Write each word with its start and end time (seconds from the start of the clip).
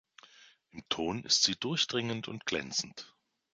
Im 0.71 0.81
Ton 0.89 1.23
ist 1.25 1.43
sie 1.43 1.55
durchdringend 1.55 2.27
und 2.27 2.47
glänzend. 2.47 3.13